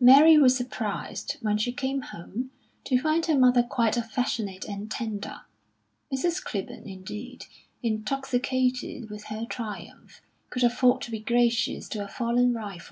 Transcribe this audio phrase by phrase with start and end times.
[0.00, 2.50] Mary was surprised, when she came home,
[2.82, 5.42] to find her mother quite affectionate and tender.
[6.12, 6.42] Mrs.
[6.42, 7.46] Clibborn, indeed,
[7.84, 12.84] intoxicated with her triumph, could afford to be gracious to a fallen rival.